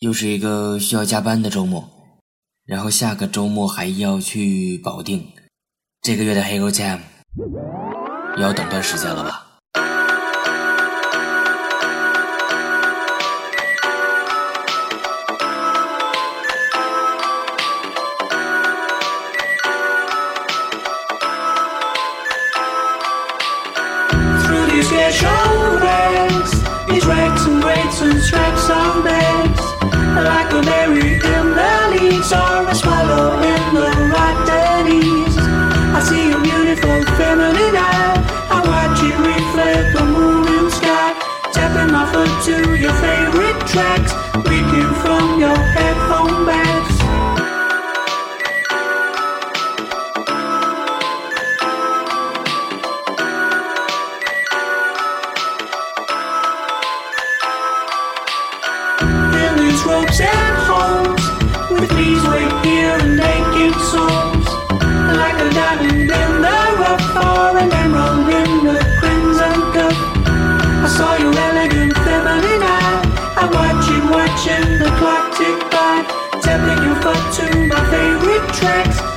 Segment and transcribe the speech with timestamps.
[0.00, 1.86] 又是一个需要加班的周末，
[2.64, 5.26] 然后下个周末还要去保定，
[6.00, 7.00] 这个月的黑狗 jam
[8.38, 9.46] 要等段时间了吧？
[39.00, 41.14] She reflect the moon and sky.
[41.54, 42.12] Tapping off
[42.44, 44.12] to your favorite tracks.
[44.46, 46.96] Reading from your headphone bags.
[59.56, 61.24] These ropes and homes
[61.70, 64.46] with these way here and naked souls
[65.16, 66.09] like a diamond.
[77.02, 79.09] button my favorite tracks.